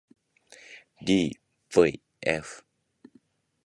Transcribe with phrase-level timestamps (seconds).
[1.05, 2.47] ｄｖｆ